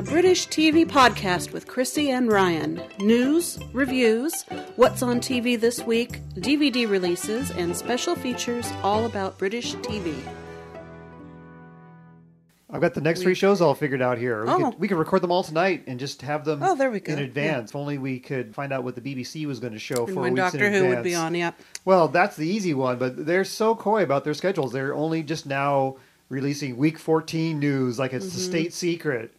[0.00, 2.80] a British TV podcast with Chrissy and Ryan.
[3.00, 4.44] News, reviews,
[4.76, 10.14] what's on TV this week, DVD releases, and special features all about British TV.
[12.70, 14.42] I've got the next three shows all figured out here.
[14.46, 14.70] We, Oh.
[14.70, 17.12] could, we could record them all tonight and just have them Oh, there we go.
[17.12, 17.68] in advance.
[17.68, 20.22] If only we could find out what the BBC was going to show And four
[20.22, 20.96] when weeks Doctor in Who advance.
[20.96, 21.60] would be on, yep.
[21.84, 24.72] Well, that's the easy one, but they're so coy about their schedules.
[24.72, 25.96] They're only just now
[26.30, 28.34] releasing week 14 news like it's Mm-hmm.
[28.36, 29.34] the state secret.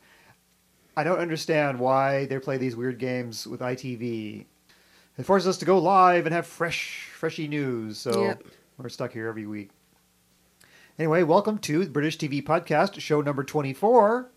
[1.01, 4.45] I don't understand why they play these weird games with ITV.
[5.17, 7.97] It forces us to go live and have fresh, freshy news.
[7.97, 8.43] So Yep.
[8.77, 9.71] we're stuck here every week.
[10.99, 14.29] Anyway, welcome to the British TV Podcast, show number 24.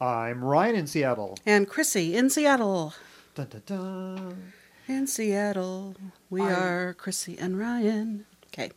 [0.00, 1.36] I'm Ryan in Seattle.
[1.44, 2.94] And Chrissy in Seattle.
[3.34, 4.52] Dun, dun, dun.
[4.86, 5.96] In Seattle,
[6.30, 8.24] we I- are Chrissy and Ryan.
[8.52, 8.70] Okay.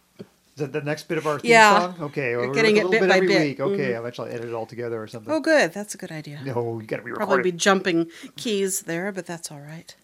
[0.58, 1.80] Is that the next bit of our theme Yeah.
[1.80, 1.96] song?
[2.02, 3.42] Okay, We're getting a it bit bit by every bit.
[3.42, 3.60] week.
[3.60, 3.94] Okay, Mhm.
[3.94, 5.32] I'll eventually edit it all together or something.
[5.32, 5.72] Oh, good.
[5.72, 6.42] That's a good idea.
[6.44, 9.96] No, you got to be Probably be jumping keys there, but that's all right.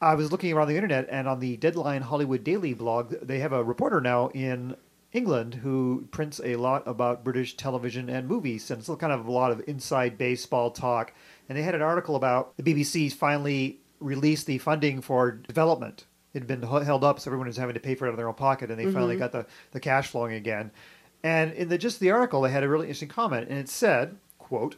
[0.00, 3.52] I was looking around the internet, and on the Deadline Hollywood Daily blog, they have
[3.52, 4.76] a reporter now in
[5.12, 9.30] England who prints a lot about British television and movies, and it's kind of a
[9.30, 11.12] lot of inside baseball talk.
[11.50, 16.06] And they had an article about the BBC finally released the funding for development.
[16.32, 18.16] It had been held up, so everyone was having to pay for it out of
[18.16, 19.20] their own pocket, and they finally mm-hmm.
[19.20, 20.70] got the, the cash flowing again.
[21.22, 24.16] And in the just the article, they had a really interesting comment, and it said,
[24.38, 24.76] "quote."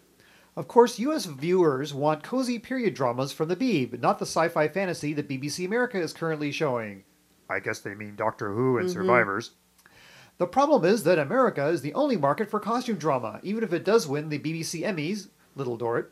[0.55, 1.25] Of course, U.S.
[1.25, 5.99] viewers want cozy period dramas from the Beeb, not the sci-fi fantasy that BBC America
[5.99, 7.05] is currently showing.
[7.49, 8.93] I guess they mean Doctor Who and mm-hmm.
[8.93, 9.53] Survivors.
[10.39, 13.85] The problem is that America is the only market for costume drama, even if it
[13.85, 16.07] does win the BBC Emmys, Little Dorrit.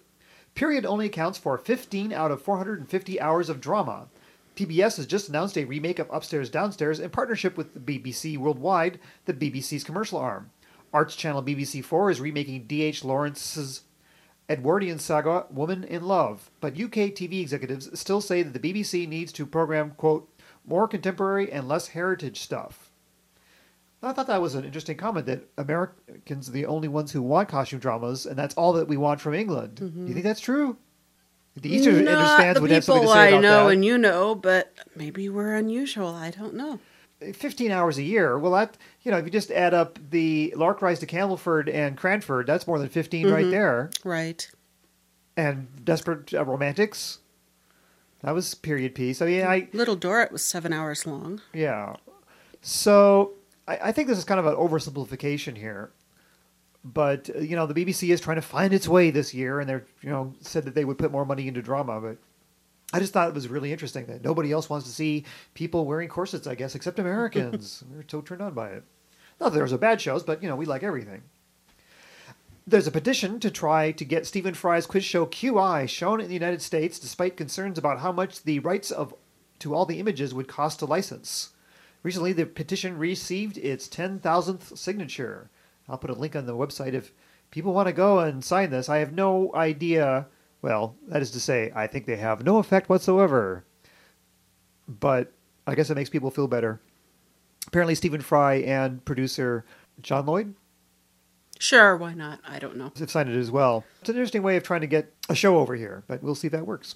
[0.54, 4.08] Period only accounts for 15 out of 450 hours of drama.
[4.60, 9.00] PBS has just announced a remake of Upstairs Downstairs in partnership with the BBC Worldwide,
[9.24, 10.50] the BBC's commercial arm.
[10.92, 13.02] Arts channel BBC4 is remaking D.H.
[13.02, 13.82] Lawrence's
[14.50, 19.32] Edwardian saga Woman in Love, but UK TV executives still say that the BBC needs
[19.32, 20.28] to program, quote,
[20.66, 22.90] more contemporary and less heritage stuff.
[24.02, 27.48] I thought that was an interesting comment that Americans are the only ones who want
[27.48, 29.76] costume dramas, and that's all that we want from England.
[29.76, 30.76] Do you think that's true?
[31.56, 35.54] The Eastern Not fans the something people I know and you know, but maybe we're
[35.56, 36.08] unusual.
[36.08, 36.78] I don't know.
[37.34, 38.38] 15 hours a year.
[38.38, 41.96] Well, that, you know, if you just add up the Lark Rise to Candleford and
[41.96, 43.50] Cranford, that's more than 15 right Mm-hmm.
[43.50, 43.90] there.
[44.04, 44.50] Right.
[45.36, 47.18] And Desperate uh, Romantics,
[48.22, 49.20] that was period piece.
[49.20, 51.40] I mean, I, Little Dorrit was seven hours long.
[51.52, 51.96] yeah.
[52.62, 53.32] So
[53.66, 55.90] I, I think this is kind of an oversimplification here.
[56.82, 59.68] But, uh, you know, the BBC is trying to find its way this year, and
[59.68, 62.16] they're, you know, said that they would put more money into drama, but
[62.92, 65.24] I just thought it was really interesting that nobody else wants to see
[65.54, 67.84] people wearing corsets, I guess, except Americans.
[67.94, 68.84] We're so turned on by it.
[69.40, 71.22] Not that there's a bad shows, but you know, we like everything.
[72.66, 76.34] There's a petition to try to get Stephen Fry's quiz show QI shown in the
[76.34, 79.14] United States, despite concerns about how much the rights of
[79.60, 81.50] to all the images would cost to license.
[82.02, 85.50] Recently, the petition received its 10,000th signature.
[85.90, 87.12] I'll put a link on the website if
[87.50, 88.88] people want to go and sign this.
[88.88, 90.26] I have no idea.
[90.62, 93.64] Well, that is to say, I think they have no effect whatsoever.
[94.88, 95.32] But
[95.66, 96.80] I guess it makes people feel better.
[97.66, 99.64] Apparently, Stephen Fry and producer
[100.00, 100.54] John Lloyd
[101.60, 102.40] Sure, why not?
[102.48, 102.90] I don't know.
[102.98, 103.84] have signed it as well.
[104.00, 106.46] It's an interesting way of trying to get a show over here, but we'll see
[106.46, 106.94] if that works.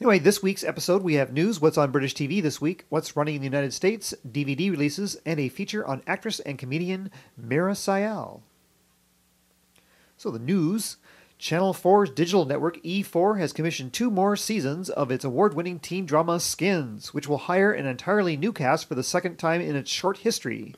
[0.00, 3.36] Anyway, this week's episode, we have news, what's on British TV this week, what's running
[3.36, 8.40] in the United States, DVD releases, and a feature on actress and comedian Meera Syal.
[10.16, 10.96] So the news.
[11.38, 16.38] Channel 4's digital network E4 has commissioned two more seasons of its award-winning teen drama
[16.38, 20.18] Skins, which will hire an entirely new cast for the second time in its short
[20.18, 20.76] history.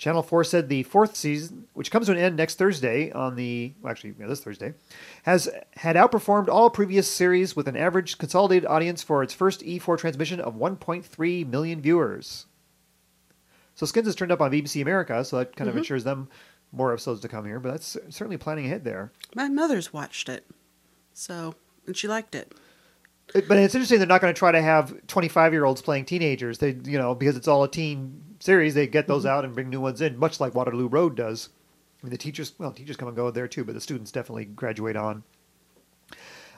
[0.00, 3.74] Channel 4 said the fourth season, which comes to an end next Thursday on the,
[3.82, 4.72] well, actually, yeah, this Thursday,
[5.24, 5.46] has
[5.76, 10.40] had outperformed all previous series with an average consolidated audience for its first E4 transmission
[10.40, 12.46] of 1.3 million viewers.
[13.74, 15.80] So Skins has turned up on BBC America, so that kind of mm-hmm.
[15.80, 16.30] ensures them
[16.72, 19.12] more episodes to come here, but that's certainly planning ahead there.
[19.34, 20.46] My mother's watched it,
[21.12, 21.54] so
[21.86, 22.54] and she liked it.
[23.34, 26.06] It- But it's interesting they're not going to try to have 25 year olds playing
[26.06, 26.56] teenagers.
[26.56, 29.38] They, you know, because it's all a teen series, they get those mm-hmm.
[29.38, 31.50] out and bring new ones in, much like Waterloo Road does.
[32.02, 34.46] I mean, the teachers, well, teachers come and go there too, but the students definitely
[34.46, 35.22] graduate on.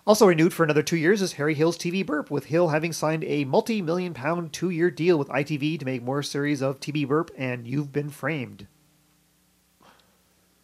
[0.05, 3.23] Also renewed for another two years is Harry Hill's TV Burp, with Hill having signed
[3.23, 7.07] a multi million pound two year deal with ITV to make more series of TV
[7.07, 8.67] Burp and You've Been Framed.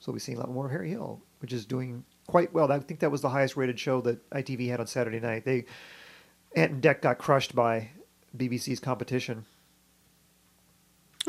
[0.01, 2.71] So we've seeing a lot more of Harry Hill, which is doing quite well.
[2.73, 5.45] I think that was the highest rated show that ITV had on Saturday night.
[5.45, 5.67] They
[6.57, 7.91] Ant and Dec got crushed by
[8.37, 9.45] BBC's competition.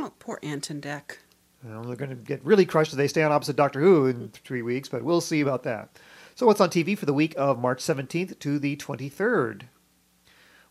[0.01, 1.18] Oh, poor Ant and Dec.
[1.62, 4.30] Well, they're going to get really crushed if they stay on opposite Doctor Who in
[4.30, 5.90] three weeks, but we'll see about that.
[6.36, 9.63] So, what's on TV for the week of March 17th to the 23rd?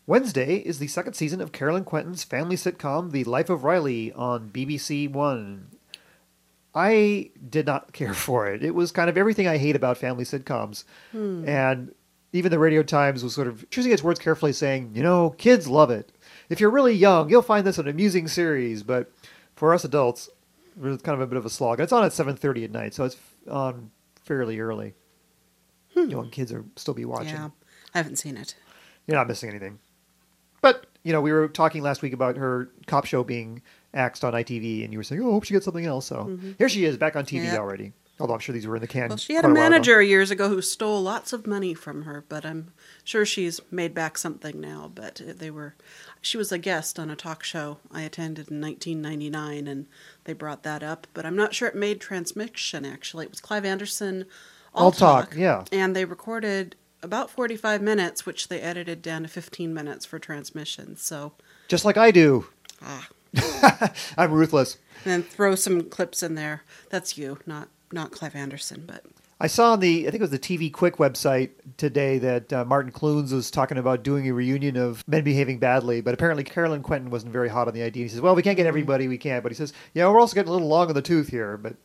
[0.07, 4.49] Wednesday is the second season of Caroline Quentin's family sitcom The Life of Riley on
[4.49, 5.67] BBC One.
[6.73, 8.63] I did not care for it.
[8.63, 10.85] It was kind of everything I hate about family sitcoms.
[11.11, 11.47] Hmm.
[11.47, 11.93] And
[12.33, 15.67] even the Radio Times was sort of choosing its words carefully, saying, you know, kids
[15.67, 16.11] love it.
[16.49, 19.11] If you're really young, you'll find this an amusing series, but
[19.59, 20.29] for us adults,
[20.77, 21.81] it was kind of a bit of a slog.
[21.81, 23.17] It's on at 7.30 at night, so it's
[23.51, 23.91] on
[24.23, 24.93] fairly early.
[25.93, 25.99] Hmm.
[25.99, 27.33] You know, and kids are still be watching.
[27.33, 27.49] Yeah,
[27.93, 28.55] I haven't seen it.
[29.05, 29.79] You're not missing anything.
[30.61, 33.61] But, you know, we were talking last week about her cop show being
[33.93, 36.05] axed on ITV, and you were saying, oh, I hope she gets something else.
[36.05, 36.53] So mm-hmm.
[36.57, 37.57] here she is, back on TV Yeah.
[37.57, 37.91] already.
[38.19, 39.07] Although I'm sure these were in the can.
[39.07, 42.25] Well, she had a while manager years ago who stole lots of money from her,
[42.27, 42.73] but I'm
[43.05, 44.91] sure she's made back something now.
[44.93, 45.75] But they were,
[46.21, 49.87] she was a guest on a talk show I attended in 1999, and
[50.25, 51.07] they brought that up.
[51.13, 52.85] But I'm not sure it made transmission.
[52.85, 54.25] Actually, it was Clive Anderson.
[54.73, 55.63] All Talk, yeah.
[55.71, 60.95] And they recorded about 45 minutes, which they edited down to 15 minutes for transmission.
[60.97, 61.33] So,
[61.69, 62.45] Just like I do.
[62.81, 63.07] ah,
[64.17, 64.77] I'm ruthless.
[65.03, 66.63] and then throw some clips in there.
[66.89, 69.05] That's you, not not Clive Anderson, but.
[69.41, 72.65] I saw on the, I think it was the TV Quick website today that uh,
[72.65, 76.83] Martin Clunes was talking about doing a reunion of men behaving badly, but apparently Caroline
[76.83, 78.03] Quentin wasn't very hot on the idea.
[78.03, 79.41] He says, well, we can't get everybody, we can't.
[79.41, 81.75] But he says, yeah, we're also getting a little long on the tooth here, but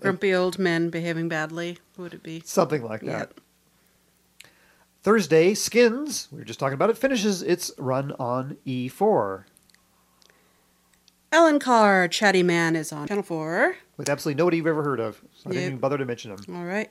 [0.00, 2.42] Grumpy old men behaving badly, would it be?
[2.44, 3.30] something like that.
[3.30, 3.40] Yep.
[5.02, 9.44] Thursday, Skins, we were just talking about it, finishes its run on E E4
[11.36, 13.76] Alan Carr, Chatty Man, is on Channel 4.
[13.98, 15.20] with absolutely nobody you've ever heard of.
[15.34, 15.66] So I didn't Yep.
[15.68, 16.38] even bother to mention him.
[16.56, 16.90] All right.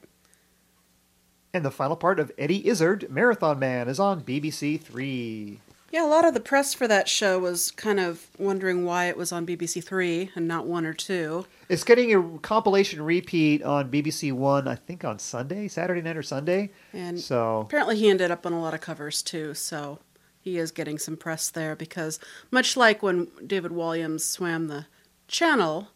[1.51, 5.61] And the final part of Eddie Izzard, Marathon Man, is on BBC Three.
[5.91, 9.17] Yeah, a lot of the press for that show was kind of wondering why it
[9.17, 11.47] was on BBC Three and not one or two.
[11.67, 16.23] It's getting a compilation repeat on BBC One, I think on Sunday, Saturday night or
[16.23, 16.69] Sunday.
[16.93, 19.97] And So apparently he ended up on a lot of covers too, so
[20.45, 22.19] he is getting some press there because
[22.51, 24.85] much like when David Walliams swam the
[25.27, 25.87] channel,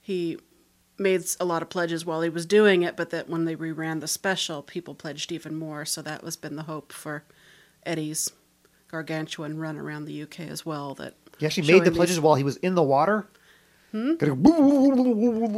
[0.00, 0.38] he
[0.98, 4.00] made a lot of pledges while he was doing it, but that when they reran
[4.00, 7.22] the special, people pledged even more, so that was been the hope for
[7.84, 8.32] Eddie's
[8.90, 12.34] gargantuan run around the UK as well that he actually made the these- pledges while
[12.34, 13.26] he was in the water.
[13.92, 14.16] Hmm?
[14.16, 14.28] They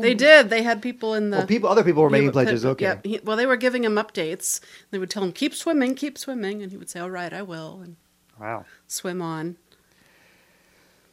[0.01, 0.51] They did.
[0.51, 2.63] They had people in the Well, people, other people were making pledges.
[2.63, 2.85] put- Okay.
[2.85, 2.99] Yeah.
[3.05, 4.61] He, well, they were giving him updates.
[4.91, 7.43] They would tell him, "Keep swimming, keep swimming," and he would say, "All right, I
[7.43, 7.97] will," and
[8.41, 8.65] Wow.
[8.87, 9.57] swim on.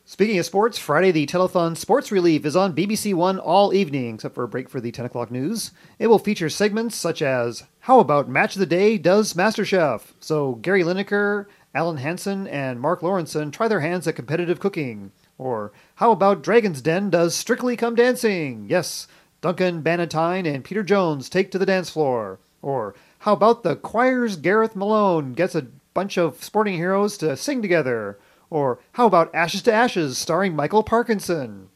[0.05, 4.35] Speaking of sports, Friday the Telethon Sports Relief is on BBC One all evening, except
[4.35, 5.71] for a break for the 10 o'clock news.
[5.99, 10.13] It will feature segments such as How About Match of the Day Does MasterChef?
[10.21, 15.11] So Gary Lineker, Alan Hansen, and Mark Lawrenson try their hands at competitive cooking.
[15.37, 18.67] Or How About Dragon's Den Does Strictly Come Dancing?
[18.69, 19.07] Yes,
[19.41, 22.39] Duncan Bannatyne and Peter Jones take to the dance floor.
[22.61, 27.59] Or How About the Choir's Gareth Malone gets a bunch of sporting heroes to sing
[27.59, 28.19] together?
[28.51, 31.69] Or how about Ashes to Ashes starring Michael Parkinson?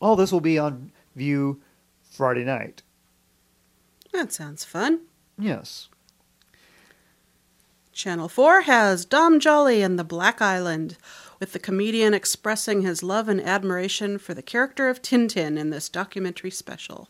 [0.00, 1.60] All this will be on view
[2.10, 2.82] Friday night.
[4.12, 5.02] That sounds fun.
[5.38, 5.88] Yes.
[7.92, 10.96] Channel 4 has Dom Jolly and the Black Island,
[11.38, 15.88] with the comedian expressing his love and admiration for the character of Tintin in this
[15.88, 17.08] documentary special.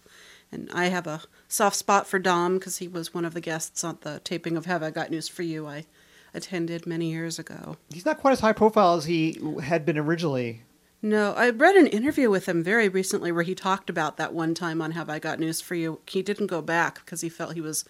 [0.53, 3.83] And I have a soft spot for Dom because he was one of the guests
[3.83, 5.87] on the taping of Have I Got News for You I
[6.35, 7.77] attended many years ago.
[7.91, 10.63] He's not quite as high profile as he had been originally.
[11.01, 14.55] No, I read an interview with him very recently where he talked about that one
[14.55, 16.01] time on Have I Got News for You.
[16.07, 17.85] He didn't go back because he felt he was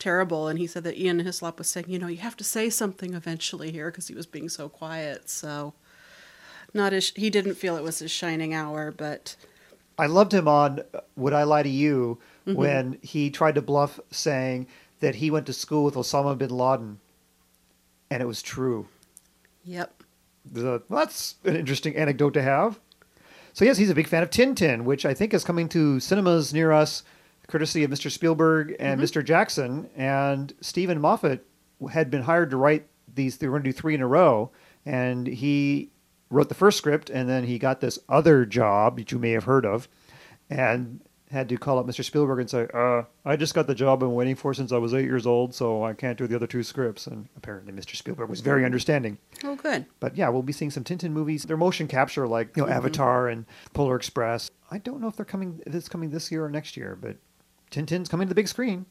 [0.00, 2.68] terrible, and he said that Ian Hislop was saying, you know, you have to say
[2.68, 5.30] something eventually here because he was being so quiet.
[5.30, 5.74] So,
[6.74, 9.36] not as he didn't feel it was his shining hour, but
[9.96, 10.82] I loved him on
[11.14, 12.58] Would I Lie to You mm-hmm.
[12.58, 14.66] when he tried to bluff saying
[14.98, 16.98] that he went to school with Osama bin Laden.
[18.12, 18.88] And it was true.
[19.64, 20.02] yep,
[20.44, 22.78] The- that's an interesting anecdote to have.
[23.54, 26.52] So yes, he's a big fan of Tintin, which I think is coming to cinemas
[26.52, 27.04] near us,
[27.48, 28.10] courtesy of Mr.
[28.10, 29.18] Spielberg and mm-hmm.
[29.18, 29.24] Mr.
[29.24, 29.88] Jackson.
[29.96, 31.46] And Steven Moffat
[31.90, 33.38] had been hired to write these.
[33.38, 34.50] They were going to do three in a row,
[34.84, 35.90] and he
[36.28, 39.44] wrote the first script, and then he got this other job that you may have
[39.44, 39.88] heard of,
[40.50, 41.00] and
[41.32, 42.04] had to call up Mr.
[42.04, 44.94] Spielberg and say, uh, "I just got the job I'm waiting for since I was
[44.94, 47.96] eight years old, so I can't do the other two scripts." And apparently, Mr.
[47.96, 49.18] Spielberg was very understanding.
[49.44, 49.86] oh, good.
[49.98, 51.44] But yeah, we'll be seeing some Tintin movies.
[51.44, 54.50] They're motion capture, like you know, Avatar and Polar Express.
[54.70, 55.60] I don't know if they're coming.
[55.66, 57.16] If it's coming this year or next year, but
[57.70, 58.86] Tintin's coming to the big screen.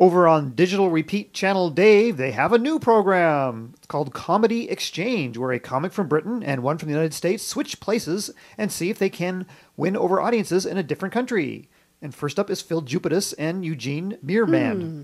[0.00, 3.74] Over on Digital Repeat Channel Dave, they have a new program.
[3.76, 7.46] It's called Comedy Exchange, where a comic from Britain and one from the United States
[7.46, 9.46] switch places and see if they can
[9.76, 11.68] win over audiences in a different country.
[12.02, 14.80] And first up is Phil Jupitus and Eugene Mirman.
[14.80, 15.02] Hmm.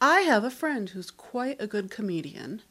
[0.00, 2.62] I have a friend who's quite a good comedian,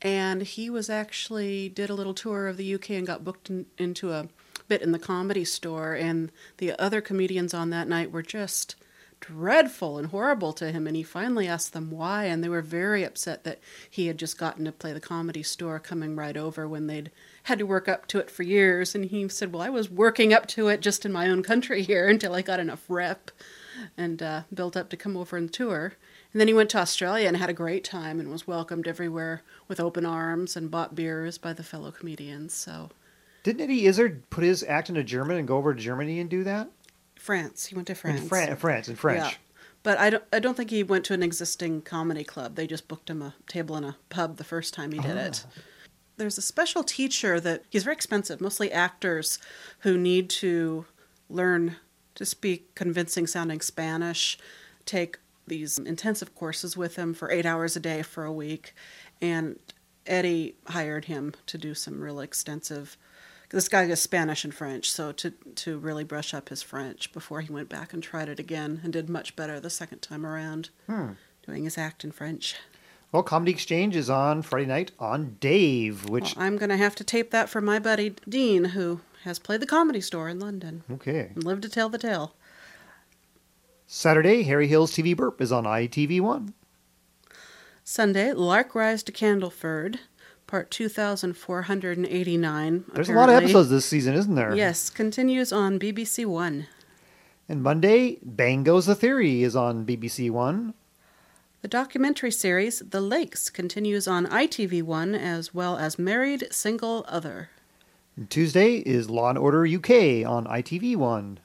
[0.00, 3.66] and he was actually did a little tour of the UK and got booked in,
[3.76, 4.28] into a
[4.68, 5.94] bit in the comedy store.
[5.94, 8.76] And the other comedians on that night were just
[9.20, 10.86] dreadful and horrible to him.
[10.86, 14.38] And he finally asked them why, and they were very upset that he had just
[14.38, 17.10] gotten to play the comedy store, coming right over when they'd
[17.44, 18.94] had to work up to it for years.
[18.94, 21.82] And he said, "Well, I was working up to it just in my own country
[21.84, 23.30] here until I got enough rep."
[23.96, 25.94] And uh, built up to come over and tour.
[26.32, 29.42] And then he went to Australia and had a great time and was welcomed everywhere
[29.68, 32.52] with open arms and bought beers by the fellow comedians.
[32.52, 32.90] So,
[33.42, 36.44] Didn't Eddie Izzard put his act into German and go over to Germany and do
[36.44, 36.68] that?
[37.20, 37.66] France.
[37.66, 38.22] He went to France.
[38.22, 39.32] In Fran- France, in French.
[39.32, 39.38] Yeah.
[39.82, 42.54] But I don't, I don't think he went to an existing comedy club.
[42.54, 45.44] They just booked him a table in a pub the first time he did it.
[45.46, 45.60] Ah.
[46.16, 49.38] There's a special teacher that he's very expensive, mostly actors
[49.80, 50.84] who need to
[51.30, 51.76] learn
[52.16, 54.38] to speak convincing sounding Spanish,
[54.84, 58.74] take these intensive courses with him for eight hours a day for a week.
[59.22, 59.58] And
[60.06, 62.98] Eddie hired him to do some real extensive.
[63.50, 67.40] This guy is Spanish and French, so to to really brush up his French before
[67.40, 70.70] he went back and tried it again, and did much better the second time around,
[70.86, 71.12] Hmm.
[71.46, 72.54] doing his act in French.
[73.12, 76.94] Well, Comedy Exchange is on Friday night on Dave, which Well, I'm going to have
[76.96, 80.84] to tape that for my buddy Dean, who has played the Comedy Store in London
[80.88, 81.32] okay.
[81.34, 82.36] and lived to tell the tale.
[83.88, 86.52] Saturday, Harry Hill's TV Burp is on ITV1.
[87.82, 89.98] Sunday, Lark Rise to Candleford,
[90.50, 92.84] part 2489.
[92.92, 94.56] There's a lot of episodes this season, isn't there?
[94.56, 96.66] Yes, continues on BBC One.
[97.48, 100.74] And Monday, Bang Goes the Theory is on BBC One.
[101.62, 107.50] The documentary series The Lakes continues on ITV1 as well as Married Single Other.
[108.16, 111.36] And Tuesday is Law and Order UK on ITV1.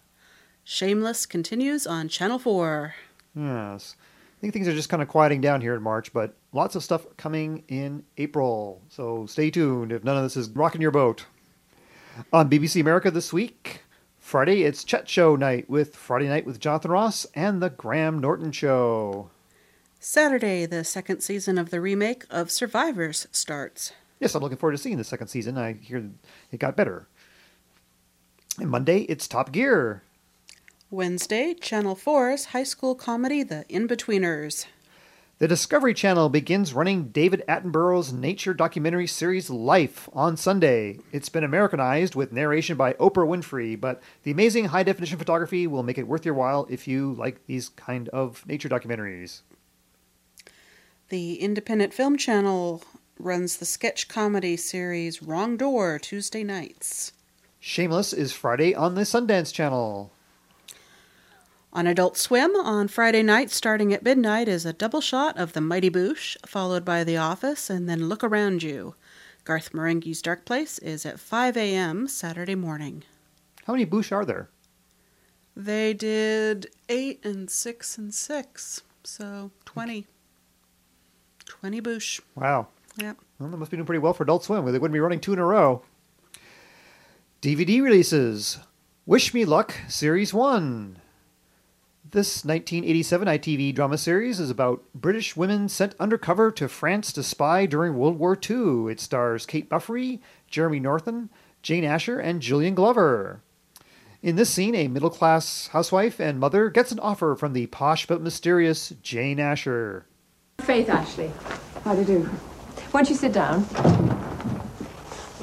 [0.63, 2.95] Shameless continues on Channel 4.
[3.35, 3.95] Yes.
[4.45, 6.83] I think things are just kind of quieting down here in March, but lots of
[6.83, 8.79] stuff coming in April.
[8.89, 11.25] So stay tuned if none of this is rocking your boat.
[12.31, 13.81] On BBC America this week,
[14.19, 18.51] Friday it's Chet Show night with Friday Night with Jonathan Ross and the Graham Norton
[18.51, 19.31] Show.
[19.99, 23.93] Saturday, the second season of the remake of Survivors starts.
[24.19, 25.57] Yes, I'm looking forward to seeing the second season.
[25.57, 26.07] I hear
[26.51, 27.07] it got better.
[28.59, 30.03] And Monday it's Top Gear.
[30.95, 34.65] Wednesday, Channel 4's high school comedy The In-Betweeners.
[35.39, 40.99] The Discovery Channel begins running David Attenborough's nature documentary series Life on Sunday.
[41.11, 45.83] It's been Americanized with narration by Oprah Winfrey, but the amazing high definition photography will
[45.83, 49.41] make it worth your while if you like these kind of nature documentaries.
[51.09, 52.81] The Independent Film Channel
[53.19, 57.11] runs the sketch comedy series Wrong Door Tuesday nights.
[57.59, 60.13] Shameless is Friday on the Sundance Channel.
[61.75, 65.59] On Adult Swim on Friday night, starting at midnight, is a double shot of The
[65.59, 68.95] Mighty Boosh, followed by The Office, and then Look Around You.
[69.43, 72.07] Garth Marenghi's Dark Place is at 5 a.m.
[72.07, 73.03] Saturday morning.
[73.67, 74.47] How many Boosh are there?
[75.53, 80.07] They did 8 and 6 and 6, so 20.
[81.45, 82.21] 20 Boosh.
[82.35, 82.69] Wow.
[82.95, 83.17] Yep.
[83.37, 84.63] Well, they must be doing pretty well for Adult Swim.
[84.63, 85.83] They wouldn't be running two in a row.
[87.41, 88.59] DVD releases
[89.05, 91.01] Wish Me Luck Series 1.
[92.15, 97.65] This 1987 ITV drama series is about British women sent undercover to France to spy
[97.65, 98.89] during World War II.
[98.89, 101.29] It stars Kate Buffery, Jeremy Northam,
[101.61, 103.41] Jane Asher, and Julian Glover.
[104.23, 108.05] In this scene, a middle class housewife and mother gets an offer from the posh
[108.05, 110.05] but mysterious Jane Asher.
[110.59, 111.33] Faith Ashley.
[111.83, 112.29] How do you do?
[112.93, 113.67] Won't you sit down?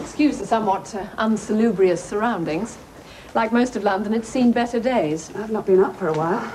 [0.01, 2.79] Excuse the somewhat uh, unsalubrious surroundings.
[3.35, 5.31] Like most of London, it's seen better days.
[5.37, 6.53] I've not been up for a while.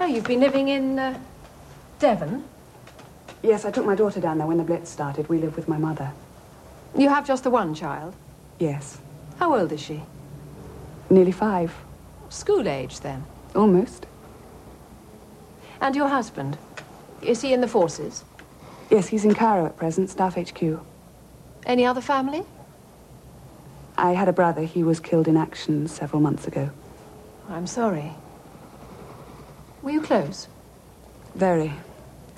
[0.00, 1.18] Oh, you've been living in uh,
[2.00, 2.42] Devon?
[3.42, 5.28] Yes, I took my daughter down there when the Blitz started.
[5.28, 6.10] We live with my mother.
[6.98, 8.14] You have just the one child?
[8.58, 8.98] Yes.
[9.38, 10.02] How old is she?
[11.10, 11.72] Nearly five.
[12.28, 13.24] School age, then.
[13.54, 14.06] Almost.
[15.80, 16.58] And your husband?
[17.22, 18.24] Is he in the forces?
[18.90, 20.80] Yes, he's in Cairo at present, Staff HQ.
[21.66, 22.42] Any other family?
[24.04, 24.64] I had a brother.
[24.64, 26.68] He was killed in action several months ago.
[27.48, 28.12] I'm sorry.
[29.80, 30.46] Were you close?
[31.34, 31.72] Very.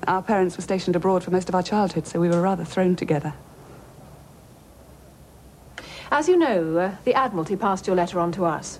[0.07, 2.95] Our parents were stationed abroad for most of our childhood, so we were rather thrown
[2.95, 3.33] together.
[6.09, 8.79] As you know, uh, the Admiralty passed your letter on to us.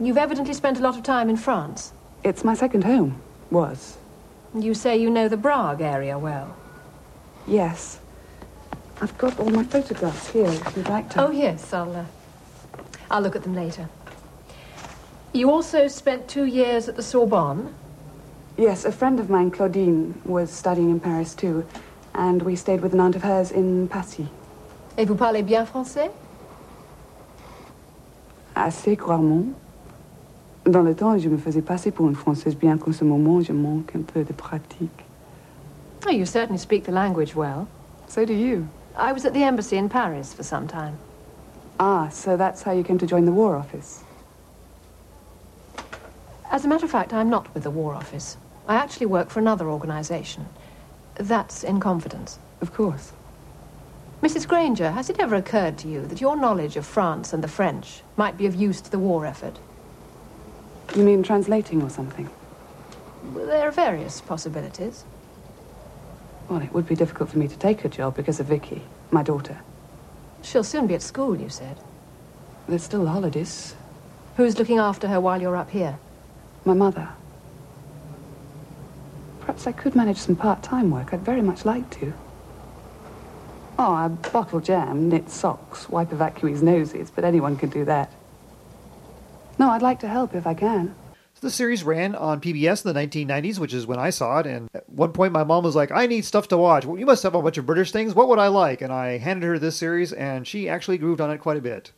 [0.00, 1.92] You've evidently spent a lot of time in France.
[2.24, 3.20] It's my second home.
[3.50, 3.98] Was.
[4.54, 6.56] You say you know the Prague area well.
[7.46, 8.00] Yes.
[9.02, 11.26] I've got all my photographs here, if you'd like to.
[11.26, 12.04] Oh, yes, I'll, uh,
[13.12, 13.88] I'll look at them later.
[15.34, 17.74] You also spent two years at the Sorbonne?
[18.56, 21.66] Yes, a friend of mine, Claudine, was studying in Paris too,
[22.14, 24.28] and we stayed with an aunt of hers in Passy.
[24.96, 26.10] Et vous parlez bien français?
[28.56, 29.54] Assez couramment.
[30.64, 33.52] Dans le temps, je me faisais passer pour une Française, bien qu'en ce moment, je
[33.52, 35.04] manque un peu de pratique.
[36.06, 37.66] Oh, you certainly speak the language well.
[38.06, 38.68] So do you.
[38.96, 40.96] I was at the embassy in Paris for some time.
[41.78, 44.04] Ah, so that's how you came to join the War Office.
[46.50, 48.36] As a matter of fact, I'm not with the War Office.
[48.68, 50.46] I actually work for another organization.
[51.14, 52.38] That's in confidence.
[52.60, 53.12] Of course.
[54.22, 54.46] Mrs.
[54.46, 58.02] Granger, has it ever occurred to you that your knowledge of France and the French
[58.16, 59.58] might be of use to the war effort?
[60.94, 62.30] You mean translating or something?
[63.32, 65.04] Well, there are various possibilities.
[66.48, 69.22] Well, it would be difficult for me to take a job because of Vicky, my
[69.22, 69.58] daughter.
[70.42, 71.78] She'll soon be at school, you said.
[72.68, 73.74] There's still the holidays.
[74.36, 75.98] Who's looking after her while you're up here?
[76.64, 77.08] My mother.
[79.40, 81.12] Perhaps I could manage some part-time work.
[81.12, 82.12] I'd very much like to.
[83.78, 88.12] Oh, I bottle jam, knit socks, wipe evacuees' noses, but anyone can do that.
[89.58, 90.94] No, I'd like to help if I can.
[91.42, 94.46] The series ran on PBS in the 1990s, which is when I saw it.
[94.46, 96.86] And at one point, my mom was like, I need stuff to watch.
[96.86, 98.14] Well, you must have a bunch of British things.
[98.14, 98.80] What would I like?
[98.80, 101.90] And I handed her this series, and she actually grooved on it quite a bit.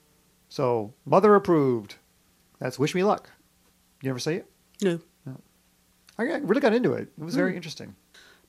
[0.49, 1.97] So, mother approved.
[2.59, 3.31] That's Wish Me Luck.
[4.01, 4.51] You ever see it?
[4.83, 4.99] No.
[6.19, 7.09] I really got into it.
[7.19, 7.57] It was very hmm.
[7.57, 7.97] interesting.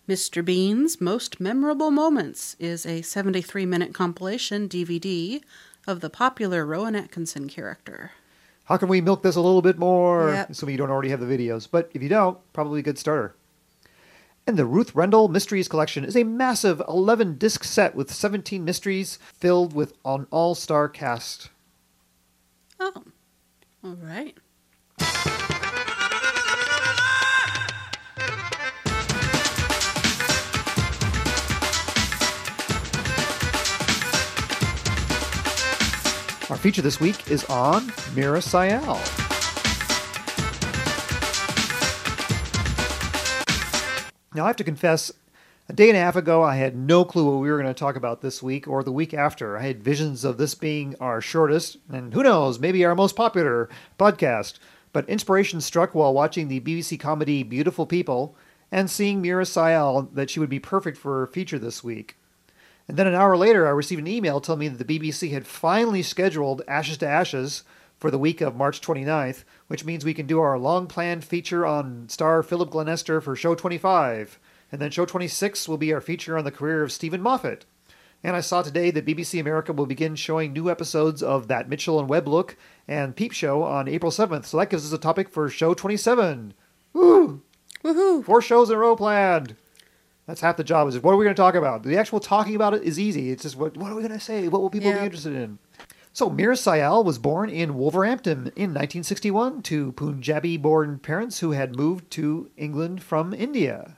[0.07, 0.45] Mr.
[0.45, 5.41] Bean's Most Memorable Moments is a 73 minute compilation DVD
[5.87, 8.11] of the popular Rowan Atkinson character.
[8.65, 10.31] How can we milk this a little bit more?
[10.31, 10.49] Yep.
[10.49, 11.67] Assuming you don't already have the videos.
[11.69, 13.35] But if you don't, probably a good starter.
[14.47, 19.17] And the Ruth Rendell Mysteries Collection is a massive 11 disc set with 17 mysteries
[19.33, 21.49] filled with an all star cast.
[22.79, 23.03] Oh,
[23.83, 24.37] all right.
[36.47, 39.01] Our feature this week is on Meera Syal.
[44.35, 45.11] Now, I have to confess,
[45.67, 47.79] a day and a half ago, I had no clue what we were going to
[47.79, 49.57] talk about this week or the week after.
[49.57, 53.67] I had visions of this being our shortest, and who knows, maybe our most popular
[53.97, 54.59] podcast.
[54.93, 58.35] But inspiration struck while watching the BBC comedy Beautiful People
[58.71, 62.17] and seeing Meera Syal that she would be perfect for a feature this week.
[62.87, 65.47] And then an hour later, I received an email telling me that the BBC had
[65.47, 67.63] finally scheduled Ashes to Ashes
[67.97, 71.65] for the week of March 29th, which means we can do our long planned feature
[71.65, 74.39] on star Philip Glenister for show 25.
[74.71, 77.65] And then show 26 will be our feature on the career of Steven Moffat.
[78.23, 81.99] And I saw today that BBC America will begin showing new episodes of That Mitchell
[81.99, 84.45] and Webb Look and Peep Show on April 7th.
[84.45, 86.53] So that gives us a topic for show 27.
[86.93, 87.41] Woo!
[87.83, 88.25] Woohoo!
[88.25, 89.55] Four shows in a row planned.
[90.27, 90.87] That's half the job.
[90.87, 91.83] Is what are we going to talk about?
[91.83, 93.31] The actual talking about it is easy.
[93.31, 94.47] It's just what what are we going to say?
[94.47, 94.99] What will people Yeah.
[94.99, 95.59] be interested in?
[96.13, 102.09] So Meera Syal was born in Wolverhampton in 1961 to Punjabi-born parents who had moved
[102.11, 103.97] to England from India.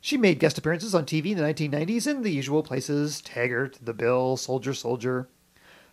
[0.00, 3.94] She made guest appearances on TV in the 1990s in the usual places: Taggart, The
[3.94, 5.28] Bill, Soldier, Soldier.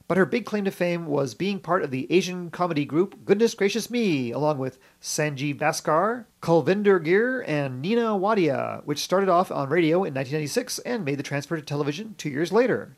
[0.08, 3.56] But her big claim to fame was being part of the Asian comedy group Goodness
[3.56, 9.70] Gracious Me, along with Sanjeev Bhaskar, Kulvinder Ghir, and Nina Wadia, which started off on
[9.70, 12.96] radio in 1996 and made the transfer to television two years later.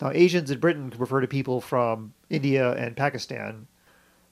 [0.00, 3.66] Now, Asians in Britain refer to people from India and Pakistan.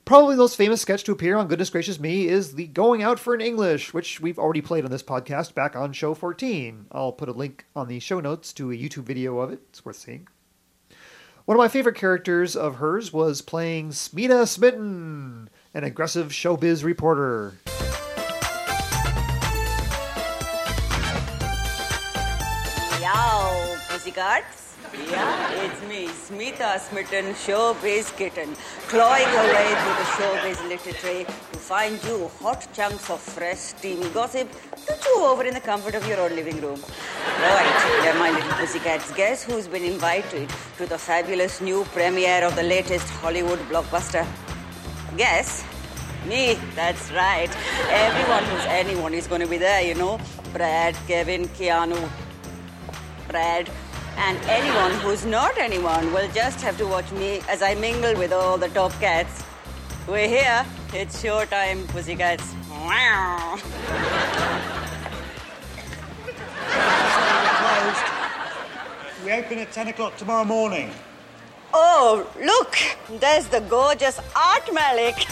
[0.07, 3.19] Probably the most famous sketch to appear on Goodness Gracious Me is the Going Out
[3.19, 6.87] for an English, which we've already played on this podcast back on show 14.
[6.91, 9.61] I'll put a link on the show notes to a YouTube video of it.
[9.69, 10.27] It's worth seeing.
[11.49, 17.55] One of my favorite characters of hers was playing Smita Smitten, an aggressive showbiz reporter.
[23.01, 24.68] Yow, pussycats.
[25.07, 28.55] Yeah, it's me, Smita Smitten, showbiz kitten,
[28.89, 34.51] clawing away through the showbiz literature to find you hot chunks of fresh, steamy gossip
[34.87, 36.81] to chew over in the comfort of your own living room.
[37.41, 39.13] Right, there, my little pussycats.
[39.13, 44.27] Guess who's been invited to the fabulous new premiere of the latest Hollywood blockbuster?
[45.17, 45.65] Guess?
[46.27, 47.57] Me, that's right.
[47.89, 50.19] Everyone who's anyone is going to be there, you know.
[50.53, 52.09] Brad, Kevin, Keanu,
[53.29, 53.71] Brad,
[54.19, 58.33] and anyone who's not anyone will just have to watch me as I mingle with
[58.33, 59.45] all the top cats.
[60.09, 60.67] We're here.
[60.93, 62.55] It's showtime, pussycats.
[62.71, 63.59] Wow.
[69.25, 70.91] We open at 10 o'clock tomorrow morning.
[71.73, 72.77] Oh, look,
[73.21, 75.27] there's the gorgeous Art Malik.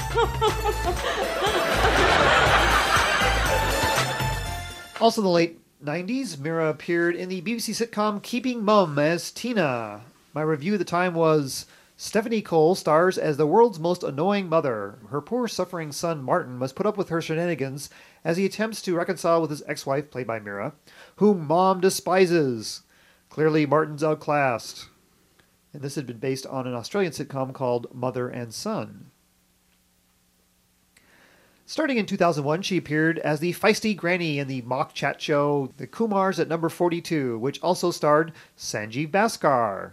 [5.01, 10.02] Also, the late 90s, Meera appeared in the BBC sitcom Keeping Mum as Tina.
[10.32, 11.66] My review at the time was
[11.98, 14.98] Stephanie Cole stars as the world's most annoying mother.
[15.10, 17.90] Her poor suffering son Martin must put up with her shenanigans
[18.24, 20.72] as he attempts to reconcile with his ex wife, played by Meera,
[21.16, 22.82] whom mom despises.
[23.28, 24.88] Clearly, Martin's outclassed.
[25.74, 29.10] And this had been based on an Australian sitcom called Mother and Son.
[31.68, 35.88] Starting in 2001, she appeared as the feisty granny in the mock chat show The
[35.88, 39.90] Kumars at Number 42, which also starred Sanjeev Bhaskar.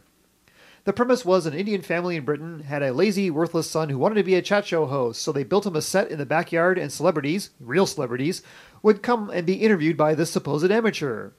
[0.84, 4.16] The premise was an Indian family in Britain had a lazy, worthless son who wanted
[4.16, 6.78] to be a chat show host, so they built him a set in the backyard,
[6.78, 8.44] and celebrities, real celebrities,
[8.84, 11.32] would come and be interviewed by this supposed amateur.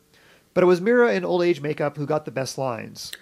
[0.52, 3.12] But it was Meera in old age makeup who got the best lines.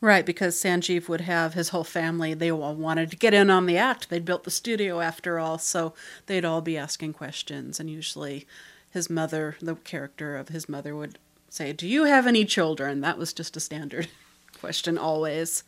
[0.00, 3.66] Right, because Sanjeev would have his whole family, they all wanted to get in on
[3.66, 4.10] the act.
[4.10, 5.92] They'd built the studio after all, so
[6.26, 7.80] they'd all be asking questions.
[7.80, 8.46] And usually
[8.92, 11.18] his mother, the character of his mother, would
[11.50, 13.00] say, Do you have any children?
[13.00, 14.06] That was just a standard
[14.60, 15.64] question always.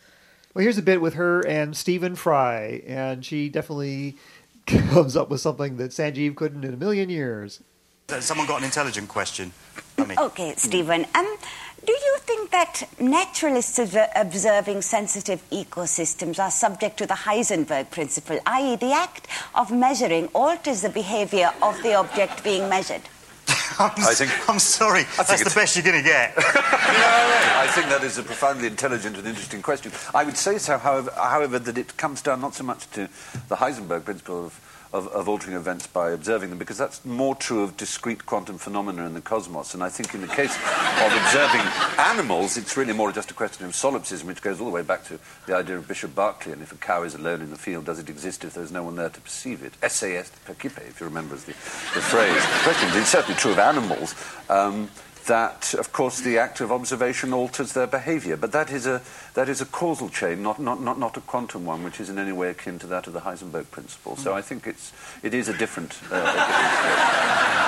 [0.55, 4.17] Well, here's a bit with her and Stephen Fry, and she definitely
[4.67, 7.63] comes up with something that Sanjeev couldn't in a million years.
[8.21, 9.53] Someone got an intelligent question.
[9.99, 11.07] I mean, Okay, Stephen.
[11.15, 11.39] Um, do you
[12.41, 13.79] think that naturalists
[14.17, 20.83] observing sensitive ecosystems are subject to the Heisenberg principle, i.e., the act of measuring alters
[20.83, 23.03] the behavior of the object being measured?
[23.79, 25.03] I'm, I think- I'm sorry.
[25.05, 26.33] think That's the best you're going to get.
[26.39, 29.93] I think that is a profoundly intelligent and interesting question.
[30.15, 33.09] I would say so, however, however, that it comes down not so much to
[33.49, 34.61] the Heisenberg principle of,
[34.93, 39.07] of, of altering events by observing them, because that's more true of discrete quantum phenomena
[39.07, 39.75] in the cosmos.
[39.75, 41.61] And I think in the case of observing
[41.99, 45.05] animals, it's really more just a question of solipsism, which goes all the way back
[45.05, 46.53] to the idea of Bishop Berkeley.
[46.53, 48.83] And if a cow is alone in the field, does it exist if there's no
[48.83, 49.75] one there to perceive it?
[49.83, 52.35] Esse est percipi, if you remember the, the phrase.
[52.35, 54.15] The question it's certainly true of animals.
[54.49, 54.91] Um,
[55.27, 58.37] that, of course, the act of observation alters their behaviour.
[58.37, 59.03] But that is a,
[59.35, 62.19] that is a causal chain, not, not, not, not a quantum one, which is in
[62.19, 64.17] any way akin to that of the Heisenberg principle.
[64.17, 65.99] So I think it's, it is a different...
[66.11, 67.61] Uh, a different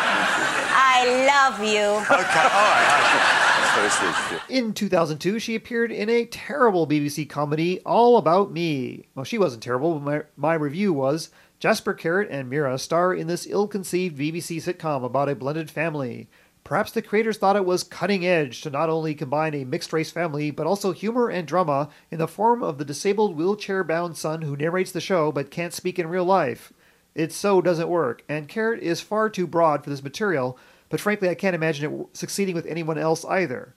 [0.75, 1.67] I love you.
[1.69, 3.43] okay, all right.
[3.59, 4.57] That's very sweet of you.
[4.57, 9.07] In 2002, she appeared in a terrible BBC comedy, All About Me.
[9.15, 11.31] Well, she wasn't terrible, but my, my review was
[11.63, 16.29] Jasper Carrott and Meera star in this ill conceived BBC sitcom about a blended family.
[16.65, 20.11] Perhaps the creators thought it was cutting edge to not only combine a mixed race
[20.11, 24.43] family, but also humor and drama in the form of the disabled wheelchair bound son
[24.43, 26.73] who narrates the show but can't speak in real life.
[27.15, 30.57] It so doesn't work, and Carrott is far too broad for this material,
[30.89, 33.75] but frankly, I can't imagine it succeeding with anyone else either.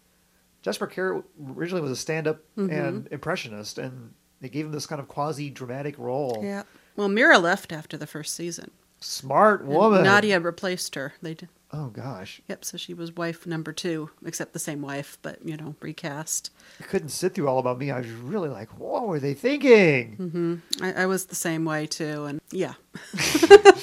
[0.61, 1.23] Jasper Carrott
[1.55, 2.71] originally was a stand-up mm-hmm.
[2.71, 6.39] and impressionist, and they gave him this kind of quasi-dramatic role.
[6.43, 6.63] Yeah.
[6.95, 8.71] Well, Meera left after the first season.
[9.01, 10.05] Smart And woman.
[10.05, 11.13] Wadia replaced her.
[11.21, 11.49] They did.
[11.77, 15.57] Oh gosh, Yep, so she was wife number two, except the same wife, but, you
[15.57, 16.49] know, recast.
[16.79, 17.91] I couldn't sit through all about me.
[17.91, 20.15] I was really like, what were they thinking?
[20.17, 20.83] Mm-hmm.
[20.85, 22.75] I, I was the same way too, and yeah.
[23.15, 23.73] I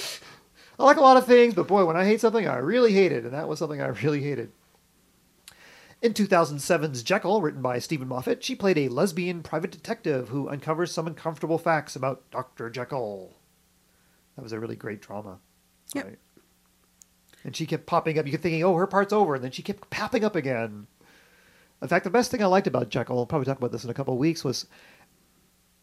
[0.79, 3.25] like a lot of things, but boy, when I hate something, I really hate it,
[3.25, 4.53] and that was something I really hated.
[6.01, 10.93] In 2007's Jekyll, written by Steven Moffat, she played a lesbian private detective who uncovers
[10.93, 12.71] some uncomfortable facts about Dr.
[12.71, 13.37] Jekyll.
[14.37, 15.41] That was a really great drama.
[15.95, 16.17] Yep.
[17.45, 18.27] And she kept popping up.
[18.27, 20.87] You kept thinking, oh, her part's over, and then she kept popping up again.
[21.81, 23.91] In fact, the best thing I liked about Jekyll, I'll probably talk about this in
[23.91, 24.67] a couple of weeks, was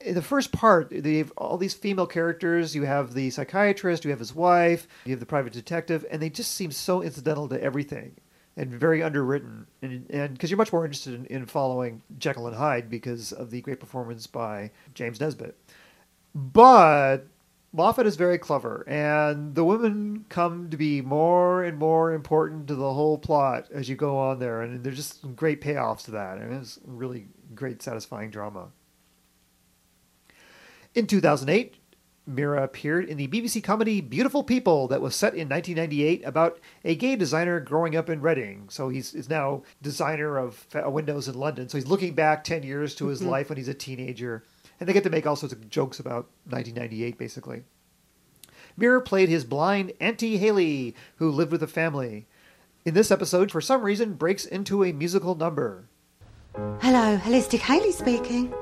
[0.02, 2.74] in the first part, they have all these female characters.
[2.74, 6.30] You have the psychiatrist, you have his wife, you have the private detective, and they
[6.30, 8.15] just seem so incidental to everything
[8.56, 9.67] and very underwritten.
[9.82, 13.62] And because you're much more interested in, in following Jekyll and Hyde because of the
[13.62, 15.58] great performance by James Nesbitt.
[16.34, 17.28] But
[17.71, 22.75] Moffat is very clever, and the women come to be more and more important to
[22.75, 26.12] the whole plot as you go on there, and there's just some great payoffs to
[26.12, 28.69] that, and it's really great, satisfying drama.
[30.95, 31.75] In 2008,
[32.29, 36.95] Meera appeared in the BBC comedy Beautiful People that was set in 1998 about a
[36.95, 38.67] gay designer growing up in Reading.
[38.69, 41.69] So he's is now designer of uh, windows in London.
[41.69, 43.29] So he's looking back 10 years to his mm-hmm.
[43.29, 44.43] life when he's a teenager.
[44.80, 47.63] And they get to make all sorts of jokes about 1998, basically.
[48.80, 52.28] Meera played his blind Auntie Haley, who lived with a family.
[52.86, 55.89] In this episode, for some reason, breaks into a musical number.
[56.82, 58.54] Hello, Holistic Haley speaking.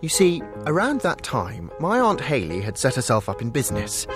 [0.00, 4.06] You see, around that time, my Aunt Haley had set herself up in business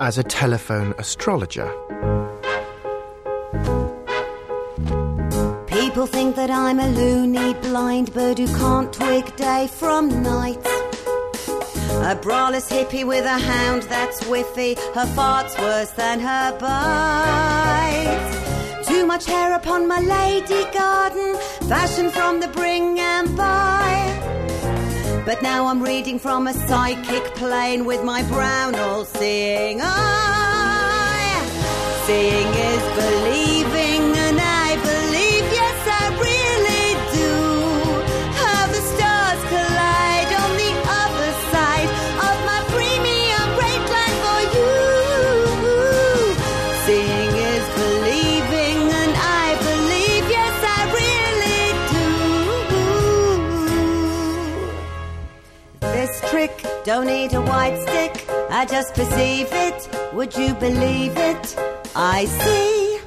[0.00, 2.37] as a telephone astrologer.
[5.98, 10.64] People think that I'm a loony blind bird who can't twig day from night.
[12.06, 14.78] A braless hippie with a hound that's whiffy.
[14.94, 18.30] Her fart's worse than her bite.
[18.86, 21.34] Too much hair upon my lady garden.
[21.68, 23.98] Fashion from the bring and buy.
[25.26, 31.42] But now I'm reading from a psychic plane with my brown all seeing eye.
[32.06, 33.47] Seeing is believing,
[56.98, 58.28] don't need a white stick.
[58.50, 59.88] I just perceive it.
[60.14, 61.56] Would you believe it?
[61.94, 63.00] I see.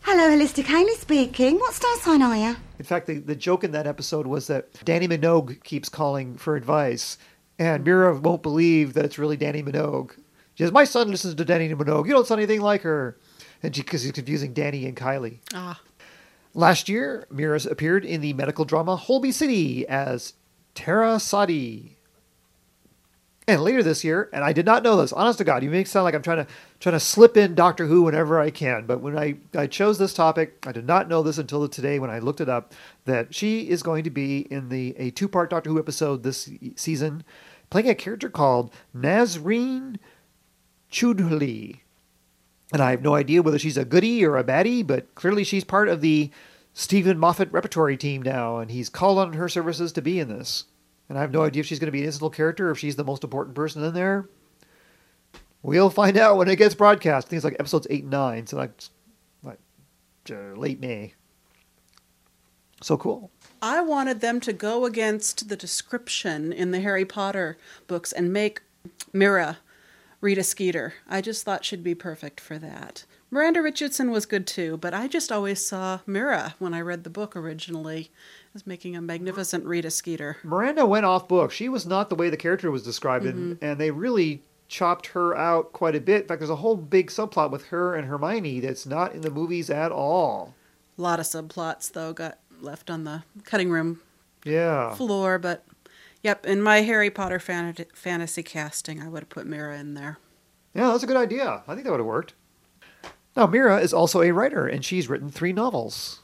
[0.00, 1.56] Hello, Holistic Haley speaking.
[1.60, 2.56] What star sign are you?
[2.80, 6.56] In fact, the, the joke in that episode was that Dannii Minogue keeps calling for
[6.56, 7.16] advice,
[7.60, 10.16] and Meera won't believe that it's really Dannii Minogue.
[10.54, 12.08] She says, "My son listens to Dannii Minogue.
[12.08, 13.16] You don't sound anything like her,"
[13.62, 15.38] and because he's confusing Dannii and Kylie.
[15.54, 15.80] Ah,
[16.54, 20.34] Last year, Meera's appeared in the medical drama Holby City as
[20.74, 21.96] Tara Sadi.
[23.48, 25.86] And later this year, and I did not know this, honest to God, you make
[25.86, 26.46] it sound like I'm trying to
[26.78, 28.86] trying to slip in Doctor Who whenever I can.
[28.86, 32.10] But when I, I chose this topic, I did not know this until today when
[32.10, 32.72] I looked it up,
[33.04, 36.48] that she is going to be in the a two part Doctor Who episode this
[36.76, 37.24] season,
[37.68, 39.96] playing a character called Nasreen
[40.90, 41.81] Chaudhry.
[42.72, 45.64] And I have no idea whether she's a goodie or a baddie, but clearly she's
[45.64, 46.30] part of the
[46.72, 50.64] Steven Moffat repertory team now, and he's called on her services to be in this.
[51.08, 52.78] And I have no idea if she's going to be an incidental character or if
[52.78, 54.28] she's the most important person in there.
[55.62, 57.32] We'll find out when it gets broadcast.
[57.32, 58.72] It's like episodes 8 and 9, so like,
[59.42, 59.58] like
[60.30, 61.12] uh, late May.
[62.80, 63.30] So cool.
[63.60, 68.62] I wanted them to go against the description in the Harry Potter books and make
[69.14, 69.58] Meera
[70.22, 70.94] Rita Skeeter.
[71.08, 73.04] I just thought she'd be perfect for that.
[73.30, 77.10] Miranda Richardson was good too, but I just always saw Meera when I read the
[77.10, 78.10] book originally
[78.54, 80.36] as making a magnificent Rita Skeeter.
[80.44, 81.50] Miranda went off book.
[81.50, 85.36] She was not the way the character was described, and, and they really chopped her
[85.36, 86.22] out quite a bit.
[86.22, 89.30] In fact, there's a whole big subplot with her and Hermione that's not in the
[89.30, 90.54] movies at all.
[90.98, 94.00] A lot of subplots, though, got left on the cutting room
[94.44, 94.94] Yeah.
[94.94, 95.64] floor, but
[96.22, 100.18] yep, in my Harry Potter fan- fantasy casting, I would have put Meera in there.
[100.74, 101.62] Yeah, that's a good idea.
[101.68, 102.34] I think that would have worked.
[103.36, 106.20] Now, Meera is also a writer, and she's written three novels.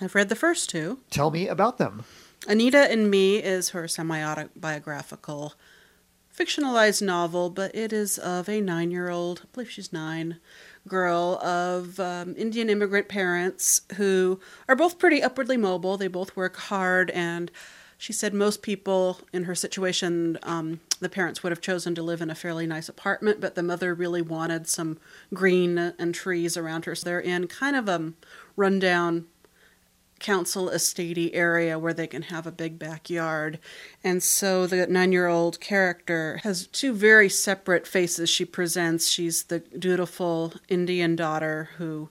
[0.00, 1.00] I've read the first two.
[1.10, 2.04] Tell me about them.
[2.48, 5.54] Anita and Me is her semi autobiographical,
[6.34, 10.38] fictionalized novel, but it is of a nine year old, I believe she's nine,
[10.88, 15.98] girl of um, Indian immigrant parents who are both pretty upwardly mobile.
[15.98, 17.50] They both work hard, and
[18.00, 22.22] she said most people in her situation, um, the parents would have chosen to live
[22.22, 24.98] in a fairly nice apartment, but the mother really wanted some
[25.34, 26.94] green and trees around her.
[26.94, 28.14] So they're in kind of a
[28.56, 29.26] rundown
[30.18, 33.58] council estatey area where they can have a big backyard.
[34.02, 39.10] And so the nine year old character has two very separate faces she presents.
[39.10, 42.08] She's the dutiful Indian daughter who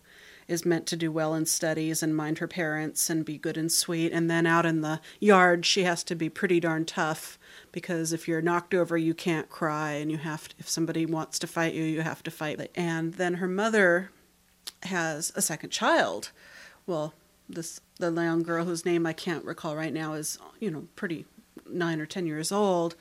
[0.49, 3.71] is meant to do well in studies and mind her parents and be good and
[3.71, 4.11] sweet.
[4.11, 7.37] And then out in the yard, she has to be pretty darn tough
[7.71, 11.39] because if you're knocked over, you can't cry, and you have to, if somebody wants
[11.39, 12.71] to fight you, you have to fight.
[12.75, 14.11] And then her mother
[14.83, 16.31] has a second child.
[16.87, 17.13] Well,
[17.47, 21.25] this the young girl whose name I can't recall right now is you know pretty
[21.69, 22.95] nine or ten years old,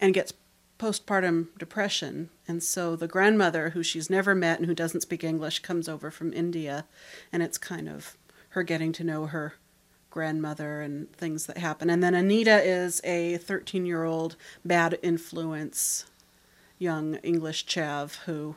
[0.00, 0.32] and gets
[0.78, 2.30] postpartum depression.
[2.46, 6.10] And so the grandmother, who she's never met and who doesn't speak English, comes over
[6.10, 6.84] from India,
[7.32, 8.16] and it's kind of
[8.50, 9.54] her getting to know her
[10.10, 11.90] grandmother and things that happen.
[11.90, 16.06] And then Anita is a 13 year old bad influence
[16.78, 18.56] young English chav who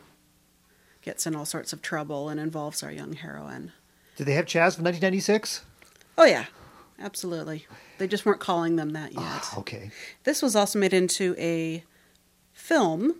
[1.01, 3.71] gets in all sorts of trouble and involves our young heroine.
[4.15, 5.65] Did they have Chaz from 1996?
[6.17, 6.45] Oh, yeah,
[6.99, 7.65] absolutely.
[7.97, 9.21] They just weren't calling them that yet.
[9.23, 9.89] Ah, Okay.
[10.23, 11.83] This was also made into a
[12.53, 13.15] film.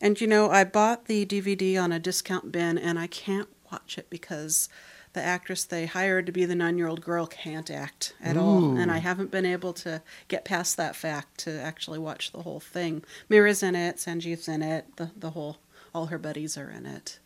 [0.00, 3.98] And you know, I bought the DVD on a discount bin and I can't watch
[3.98, 4.68] it because
[5.12, 8.76] the actress they hired to be the nine year old girl can't act at all.
[8.76, 12.60] And I haven't been able to get past that fact to actually watch the whole
[12.60, 13.02] thing.
[13.28, 15.58] Meera's in it, Sanjeev's in it, the, the whole,
[15.94, 17.18] all her buddies are in it.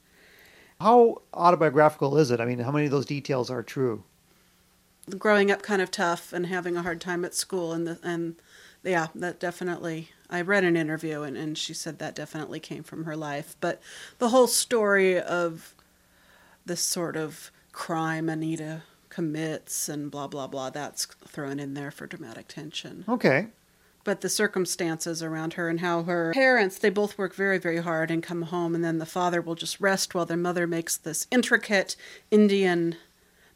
[0.80, 2.40] How autobiographical is it?
[2.40, 4.04] I mean, how many of those details are true?
[5.18, 8.36] growing up kind of tough and having a hard time at school and the, and
[8.82, 13.04] yeah that definitely i read an interview and, and she said that definitely came from
[13.04, 13.80] her life but
[14.18, 15.74] the whole story of
[16.66, 20.70] this sort of crime Anita commits and blah blah blah.
[20.70, 23.04] That's thrown in there for dramatic tension.
[23.08, 23.48] Okay.
[24.04, 28.10] But the circumstances around her and how her parents, they both work very, very hard
[28.10, 31.28] and come home, and then the father will just rest while their mother makes this
[31.30, 31.94] intricate
[32.30, 32.96] Indian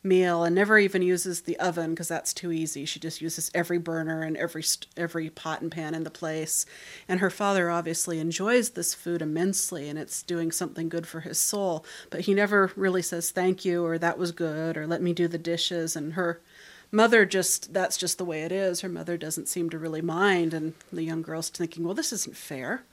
[0.07, 2.85] meal and never even uses the oven because that's too easy.
[2.85, 4.64] She just uses every burner and every
[4.97, 6.64] every pot and pan in the place.
[7.09, 11.38] And her father obviously enjoys this food immensely and it's doing something good for his
[11.38, 15.12] soul, but he never really says thank you or that was good or let me
[15.12, 16.40] do the dishes and her
[16.90, 18.81] mother just that's just the way it is.
[18.81, 22.37] Her mother doesn't seem to really mind and the young girl's thinking, "Well, this isn't
[22.37, 22.85] fair.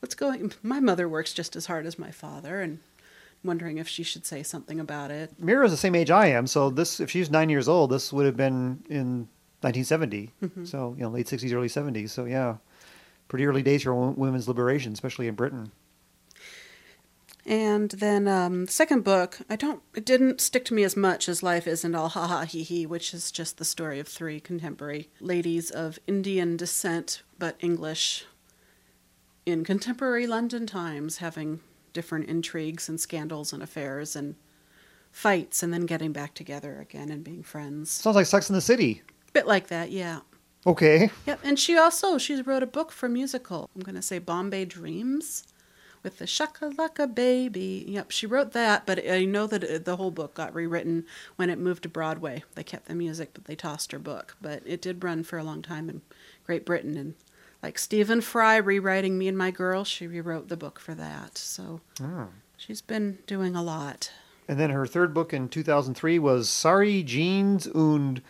[0.00, 2.80] What's going my mother works just as hard as my father and
[3.44, 5.40] wondering if she should say something about it.
[5.40, 8.26] Meera's the same age I am, so this if she's nine years old, this would
[8.26, 9.28] have been in
[9.60, 10.30] 1970.
[10.42, 10.66] Mhm.
[10.66, 12.10] So you know, late 60s, early 70s.
[12.10, 12.56] So yeah,
[13.28, 15.72] pretty early days for women's liberation, especially in Britain.
[17.46, 21.28] And then um, the second book, I don't, it didn't stick to me as much
[21.28, 24.40] as Life Isn't All Ha Ha He He, which is just the story of three
[24.40, 28.24] contemporary ladies of Indian descent but English
[29.44, 31.60] in contemporary London times, having
[31.94, 34.34] different intrigues and scandals and affairs and
[35.10, 37.90] fights, and then getting back together again and being friends.
[37.90, 39.00] Sounds like Sex in the City.
[39.32, 40.20] Bit like that, yeah.
[40.66, 41.10] Okay.
[41.26, 43.70] Yep, and she also she wrote a book for musical.
[43.74, 45.44] I'm going to say Bombay Dreams
[46.02, 47.84] with the Shakalaka Baby.
[47.88, 51.04] Yep, she wrote that, but I know that uh, the whole book got rewritten
[51.36, 52.44] when it moved to Broadway.
[52.54, 54.36] They kept the music, but they tossed her book.
[54.40, 56.02] But it did run for a long time in
[56.44, 57.14] Great Britain and
[57.64, 61.38] like Stephen Fry rewriting Me and My Girl, she rewrote the book for that.
[61.38, 62.28] So Oh.
[62.58, 64.10] she's been doing a lot.
[64.46, 68.20] And then her third book in 2003 was Sari Jeans und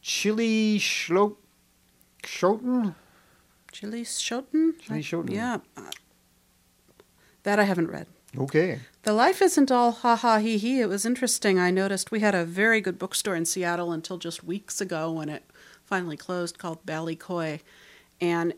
[0.00, 1.36] Chili Schlo-
[2.24, 2.96] Schoten.
[3.70, 4.72] Chili Schoten?
[4.80, 5.30] Chili Schoten.
[5.32, 5.58] Yeah.
[5.76, 5.82] Uh,
[7.44, 8.06] That I haven't read.
[8.36, 8.80] Okay.
[9.04, 10.80] The life isn't all ha ha hee hee.
[10.80, 11.58] It was interesting.
[11.60, 15.28] I noticed we had a very good bookstore in Seattle until just weeks ago when
[15.28, 15.44] it
[15.84, 17.60] finally closed called Bailey/Coy.
[18.20, 18.54] And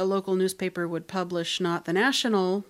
[0.00, 2.64] a local newspaper would publish not the national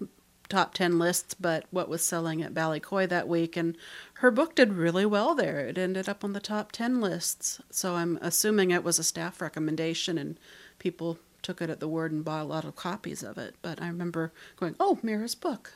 [0.49, 3.57] top 10 lists, but what was selling at Bailey/Coy that week.
[3.57, 3.77] And
[4.15, 5.61] her book did really well there.
[5.61, 7.61] It ended up on the top 10 lists.
[7.71, 10.39] So I'm assuming it was a staff recommendation and
[10.81, 13.55] people took it at the word and bought a lot of copies of it.
[13.63, 15.73] But I remember going, oh, Meera's book.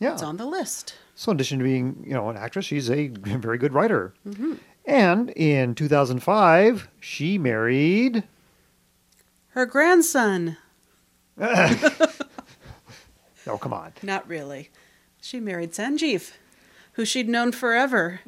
[0.00, 0.12] Yeah.
[0.12, 0.94] It's on the list.
[1.14, 4.12] So in addition to being, you know, an actress, she's a very good writer.
[4.24, 8.24] hmm And in 2005, she married.
[9.58, 10.56] Her grandson.
[13.48, 13.92] Oh, come on.
[14.04, 14.68] Not really.
[15.20, 16.32] She married Sanjeev,
[16.92, 18.20] who she'd known forever.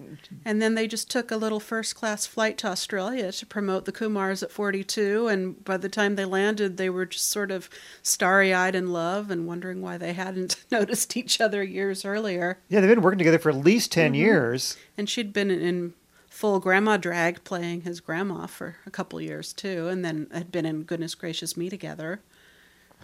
[0.46, 3.92] And then they just took a little first class flight to Australia to promote the
[3.92, 5.28] Kumars at 42.
[5.28, 7.68] And by the time they landed, they were just sort of
[8.02, 12.58] starry eyed in love and wondering why they hadn't noticed each other years earlier.
[12.68, 14.16] Yeah, they've been working together for at least 10 Mhm.
[14.16, 14.76] years.
[14.96, 15.92] And she'd been in
[16.40, 19.88] full grandma drag playing his grandma for a couple years too.
[19.88, 22.20] And then had been in Goodness Gracious Me together.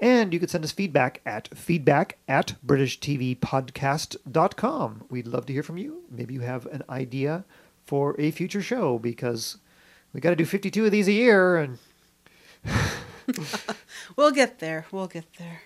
[0.00, 5.04] And you can send us feedback at feedback at britishtvpodcast.com.
[5.10, 6.02] We'd love to hear from you.
[6.10, 7.44] Maybe you have an idea
[7.86, 9.58] for a future show because
[10.12, 11.56] we got to do 52 of these a year.
[11.56, 11.78] And
[14.16, 14.86] We'll get there.
[14.90, 15.62] We'll get there.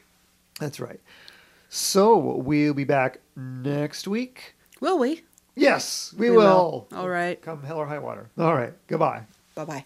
[0.61, 1.01] that's right.
[1.69, 4.55] So we'll be back next week.
[4.81, 5.23] Will we?
[5.55, 6.87] Yes, we, We will.
[6.91, 6.99] will.
[6.99, 7.41] All right.
[7.41, 8.29] Come hell or high water.
[8.39, 8.75] All right.
[8.87, 9.23] Goodbye.
[9.55, 9.85] Bye bye.